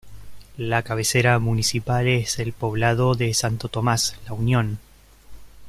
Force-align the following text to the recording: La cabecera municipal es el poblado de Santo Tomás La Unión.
La 0.57 0.81
cabecera 0.81 1.37
municipal 1.37 2.07
es 2.07 2.39
el 2.39 2.53
poblado 2.53 3.13
de 3.13 3.31
Santo 3.35 3.67
Tomás 3.69 4.17
La 4.25 4.33
Unión. 4.33 4.79